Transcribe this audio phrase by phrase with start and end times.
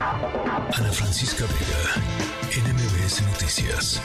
[0.00, 4.00] Ana Francisca Vega, NMBS Noticias.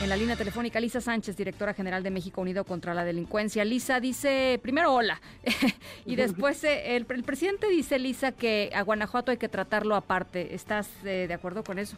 [0.00, 3.64] En la línea telefónica, Lisa Sánchez, directora general de México Unido contra la Delincuencia.
[3.64, 5.20] Lisa dice, primero hola,
[6.06, 10.54] y después eh, el, presidente dice, Lisa, que a Guanajuato hay que tratarlo aparte.
[10.54, 11.96] ¿Estás eh, de acuerdo con eso?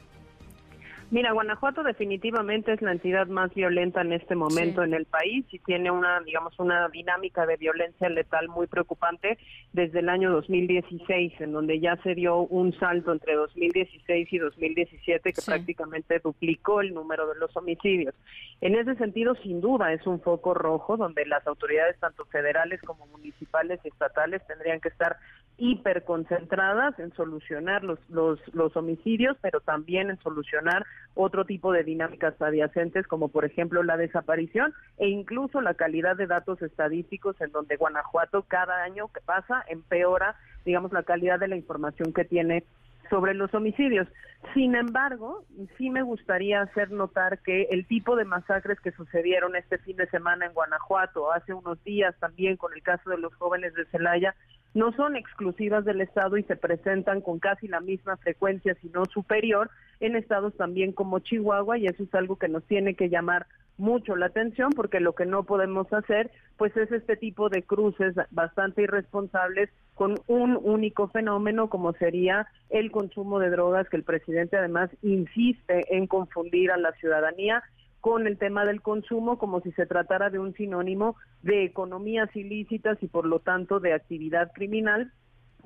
[1.09, 5.61] Mira, Guanajuato definitivamente es la entidad más violenta en este momento en el país y
[5.61, 9.39] tiene una, digamos, una dinámica de violencia letal muy preocupante
[9.73, 15.33] desde el año 2016, en donde ya se dio un salto entre 2016 y 2017
[15.33, 18.15] que prácticamente duplicó el número de los homicidios.
[18.61, 23.07] En ese sentido, sin duda, es un foco rojo donde las autoridades, tanto federales como
[23.07, 25.17] municipales y estatales, tendrían que estar
[25.59, 32.41] hiperconcentradas en solucionar los, los, los homicidios, pero también en solucionar otro tipo de dinámicas
[32.41, 37.77] adyacentes, como por ejemplo la desaparición e incluso la calidad de datos estadísticos, en donde
[37.77, 42.65] Guanajuato cada año que pasa empeora, digamos, la calidad de la información que tiene
[43.09, 44.09] sobre los homicidios.
[44.55, 45.45] Sin embargo,
[45.77, 50.09] sí me gustaría hacer notar que el tipo de masacres que sucedieron este fin de
[50.09, 54.35] semana en Guanajuato, hace unos días también con el caso de los jóvenes de Celaya,
[54.77, 59.07] no son exclusivas del Estado y se presentan con casi la misma frecuencia, si no
[59.07, 63.47] superior, en estados también como Chihuahua y eso es algo que nos tiene que llamar
[63.79, 68.15] mucho la atención porque lo que no podemos hacer pues es este tipo de cruces
[68.31, 74.59] bastante irresponsables con un único fenómeno como sería el consumo de drogas que el presidente
[74.59, 77.63] además insiste en confundir a la ciudadanía
[78.01, 83.03] con el tema del consumo como si se tratara de un sinónimo de economías ilícitas
[83.03, 85.13] y por lo tanto de actividad criminal,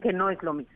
[0.03, 0.75] que no es lo mismo.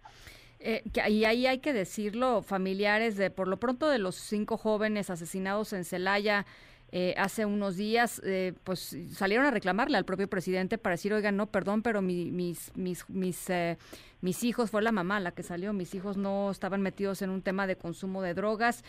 [0.61, 5.11] Eh, y ahí hay que decirlo, familiares de por lo pronto de los cinco jóvenes
[5.11, 6.47] asesinados en Celaya,
[6.93, 11.37] eh, hace unos días, eh, pues salieron a reclamarle al propio presidente para decir, oigan,
[11.37, 13.79] no, perdón, pero mis, mis, mis, eh,
[14.21, 17.43] mis hijos, fue la mamá la que salió, mis hijos no estaban metidos en un
[17.43, 18.85] tema de consumo de drogas.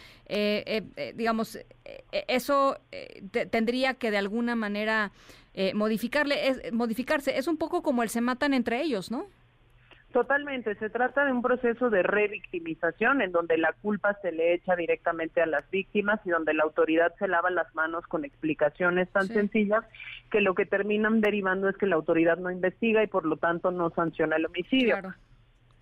[1.15, 1.57] digamos,
[2.11, 2.77] eso
[3.49, 5.11] tendría que de alguna manera
[5.73, 7.37] modificarle, es, modificarse.
[7.37, 9.27] Es un poco como el se matan entre ellos, ¿no?
[10.15, 14.73] Totalmente, se trata de un proceso de revictimización en donde la culpa se le echa
[14.77, 19.27] directamente a las víctimas y donde la autoridad se lava las manos con explicaciones tan
[19.27, 19.83] sencillas
[20.31, 23.71] que lo que terminan derivando es que la autoridad no investiga y por lo tanto
[23.71, 24.95] no sanciona el homicidio.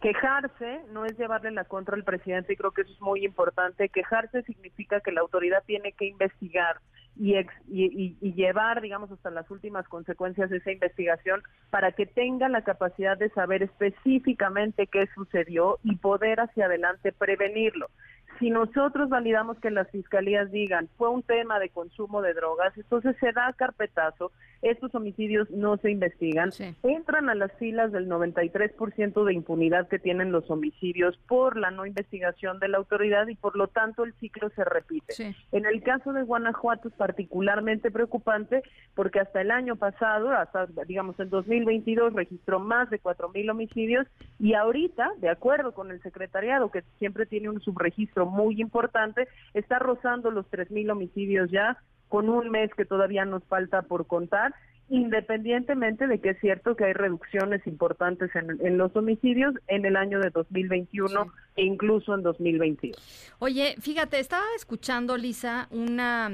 [0.01, 3.87] Quejarse no es llevarle la contra al presidente y creo que eso es muy importante.
[3.89, 6.77] Quejarse significa que la autoridad tiene que investigar,
[7.15, 7.35] y,
[7.67, 13.17] y, llevar, digamos, hasta las últimas consecuencias de esa investigación para que tenga la capacidad
[13.17, 17.89] de saber específicamente qué sucedió y poder hacia adelante prevenirlo
[18.39, 23.15] si nosotros validamos que las fiscalías digan fue un tema de consumo de drogas, entonces
[23.19, 26.51] se da carpetazo, estos homicidios no se investigan,
[26.83, 31.85] entran a las filas del 93% de impunidad que tienen los homicidios por la no
[31.85, 35.35] investigación de la autoridad y por lo tanto el ciclo se repite.
[35.51, 38.63] En el caso de Guanajuato es particularmente preocupante
[38.95, 44.07] porque hasta el año pasado, hasta digamos el 2022 registró más de 4.000 homicidios
[44.39, 49.79] y ahorita, de acuerdo con el secretariado que siempre tiene un subregistro muy importante, está
[49.79, 51.77] rozando los 3.000 homicidios ya,
[52.09, 54.53] con un mes que todavía nos falta por contar
[54.89, 60.19] independientemente de que es cierto que hay reducciones importantes en, los homicidios en el año
[60.19, 63.35] de 2021 e incluso en 2022.
[63.39, 66.31] Oye, fíjate, estaba escuchando, Lisa, una,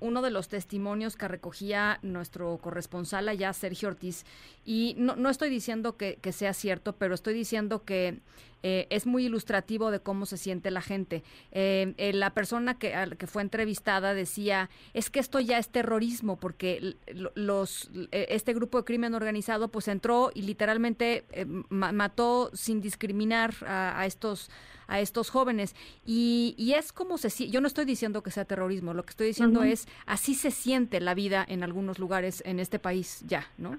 [0.00, 4.24] uno de los testimonios que recogía nuestro corresponsal allá, Sergio Ortiz,
[4.64, 8.20] y no, no estoy diciendo que, que sea cierto, pero estoy diciendo que
[8.66, 11.22] eh, es muy ilustrativo de cómo se siente la gente.
[11.52, 16.40] Eh, eh, la persona que, que fue entrevistada decía, es que esto ya es terrorismo,
[16.40, 16.96] porque
[17.34, 21.24] los este grupo de crimen organizado pues entró y literalmente
[21.68, 24.50] mató sin discriminar a, estos
[24.86, 25.74] a estos jóvenes.
[26.04, 29.28] Y, y, es como se yo no estoy diciendo que sea terrorismo lo que estoy
[29.28, 33.78] diciendo es así se siente la vida en algunos lugares en este país ya no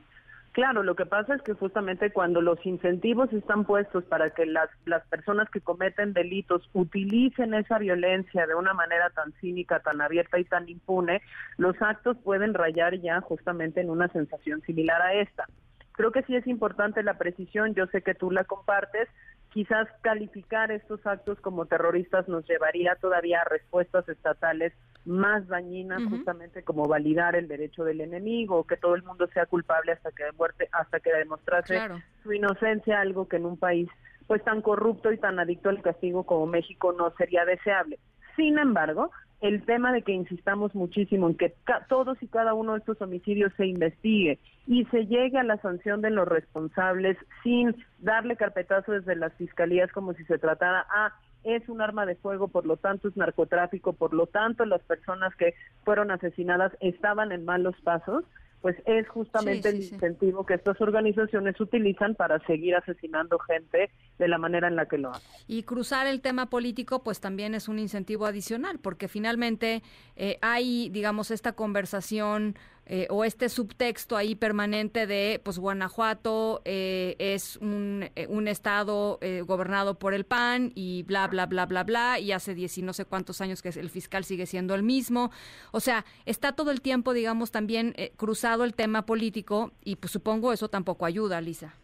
[0.56, 4.70] Claro, lo que pasa es que justamente cuando los incentivos están puestos para que las,
[4.86, 10.40] las personas que cometen delitos utilicen esa violencia de una manera tan cínica, tan abierta
[10.40, 11.22] y tan impune,
[11.58, 15.46] los actos pueden rayar ya justamente en una sensación similar a esta.
[15.92, 19.10] Creo que sí es importante la precisión, yo sé que tú la compartes,
[19.56, 24.74] quizás calificar estos actos como terroristas nos llevaría todavía a respuestas estatales
[25.06, 29.94] más dañinas, justamente como validar el derecho del enemigo, que todo el mundo sea culpable
[29.94, 31.80] hasta que de muerte, hasta que demostrase
[32.22, 33.88] su inocencia, algo que en un país
[34.28, 37.98] pues tan corrupto y tan adicto al castigo como México no sería deseable.
[38.36, 39.12] Sin embargo,
[39.48, 41.54] el tema de que insistamos muchísimo en que
[41.88, 46.02] todos y cada uno de estos homicidios se investigue y se llegue a la sanción
[46.02, 51.14] de los responsables sin darle carpetazo desde las fiscalías como si se tratara a ah,
[51.44, 55.36] es un arma de fuego, por lo tanto es narcotráfico, por lo tanto las personas
[55.36, 55.54] que
[55.84, 58.24] fueron asesinadas estaban en malos pasos
[58.66, 64.40] pues es justamente el incentivo que estas organizaciones utilizan para seguir asesinando gente de la
[64.40, 65.30] manera en la que lo hacen.
[65.46, 69.84] Y cruzar el tema político, pues también es un incentivo adicional, porque finalmente
[70.16, 77.16] eh, hay, digamos, esta conversación eh, o este subtexto ahí permanente de, pues Guanajuato eh,
[77.20, 82.20] es un, eh, un estado gobernado por el PAN y bla, bla, bla, bla, bla,
[82.20, 85.32] y hace diez y no sé cuántos años que el fiscal sigue siendo el mismo.
[85.72, 90.54] O sea, está todo el tiempo, digamos, también cruzado el tema político y pues supongo
[90.54, 91.76] eso tampoco ayuda, Lisa.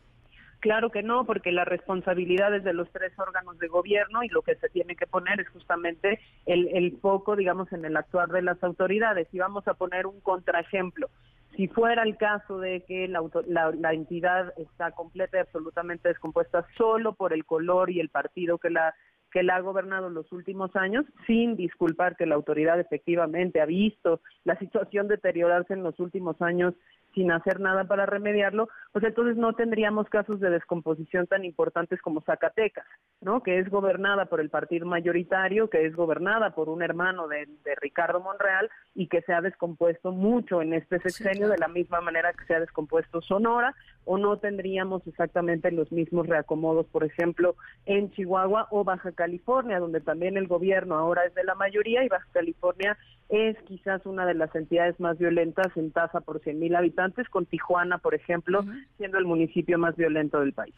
[0.62, 4.44] Claro que no, porque la responsabilidad es de los tres órganos de gobierno y lo
[4.44, 8.44] que se tiene que poner es justamente el, el foco, digamos, en el actuar de
[8.44, 9.28] las autoridades.
[9.32, 11.10] Y vamos a poner un contraejemplo.
[11.56, 17.34] Si fuera el caso de que la, entidad está completa y absolutamente descompuesta solo por
[17.34, 18.94] el color y el partido que la
[19.32, 23.66] que la ha gobernado en los últimos años, sin disculpar que la autoridad efectivamente ha
[23.66, 26.74] visto la situación deteriorarse en los últimos años
[27.14, 32.22] sin hacer nada para remediarlo, pues entonces no tendríamos casos de descomposición tan importantes como
[32.22, 32.86] Zacatecas,
[33.22, 33.44] ¿no?
[33.44, 37.48] Que es gobernada por el partido mayoritario, que es gobernada por un hermano de,
[37.82, 42.34] Ricardo Monreal y que se ha descompuesto mucho en este sexenio de la misma manera
[42.34, 43.74] que se ha descompuesto Sonora,
[44.06, 47.56] o no tendríamos exactamente los mismos reacomodos, por ejemplo,
[47.86, 52.10] en Chihuahua o Baja California, donde también el gobierno ahora es de la mayoría y
[52.10, 52.98] Baja California
[53.30, 57.98] es quizás una de las entidades más violentas en tasa por 100.000 habitantes, con Tijuana,
[57.98, 58.66] por ejemplo,
[58.98, 60.76] siendo el municipio más violento del país.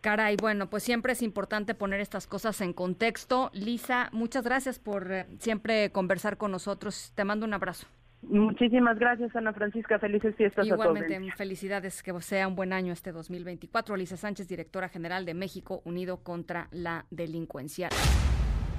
[0.00, 3.50] Caray, bueno, pues siempre es importante poner estas cosas en contexto.
[3.54, 7.12] Lisa, muchas gracias por eh, siempre conversar con nosotros.
[7.14, 7.86] Te mando un abrazo.
[8.28, 9.98] Muchísimas gracias, Ana Francisca.
[9.98, 11.34] Felices fiestas Igualmente, a todos.
[11.34, 13.96] felicidades, que sea un buen año este 2024.
[13.96, 17.88] Lisa Sánchez, directora general de México Unido contra la Delincuencia.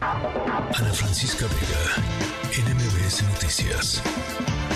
[0.01, 2.03] Ana Francisca Vega,
[2.51, 4.74] NMBS Noticias.